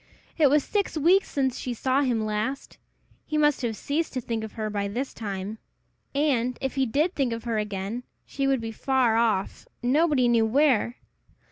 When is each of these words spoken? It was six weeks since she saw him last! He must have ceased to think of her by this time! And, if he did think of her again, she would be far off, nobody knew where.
It 0.35 0.49
was 0.49 0.63
six 0.63 0.97
weeks 0.97 1.29
since 1.29 1.59
she 1.59 1.75
saw 1.75 2.01
him 2.01 2.25
last! 2.25 2.79
He 3.23 3.37
must 3.37 3.61
have 3.61 3.75
ceased 3.77 4.13
to 4.13 4.19
think 4.19 4.43
of 4.43 4.53
her 4.53 4.67
by 4.67 4.87
this 4.87 5.13
time! 5.13 5.59
And, 6.15 6.57
if 6.59 6.73
he 6.73 6.87
did 6.87 7.13
think 7.13 7.31
of 7.33 7.43
her 7.43 7.59
again, 7.59 8.01
she 8.25 8.47
would 8.47 8.61
be 8.61 8.71
far 8.71 9.15
off, 9.15 9.67
nobody 9.83 10.27
knew 10.27 10.47
where. 10.47 10.95